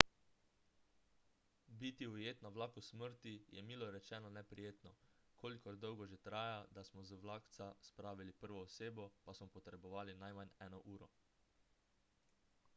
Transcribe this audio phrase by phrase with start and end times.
[1.81, 4.93] biti ujet na vlaku smrti je milo rečeno neprijetno
[5.43, 10.57] kolikor dolgo že traja da smo z vlakca spravili prvo osebo pa smo potrebovali najmanj
[10.69, 11.11] eno uro